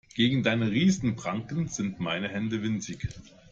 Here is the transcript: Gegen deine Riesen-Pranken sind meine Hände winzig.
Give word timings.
Gegen 0.15 0.41
deine 0.41 0.71
Riesen-Pranken 0.71 1.67
sind 1.67 1.99
meine 1.99 2.27
Hände 2.27 2.63
winzig. 2.63 3.07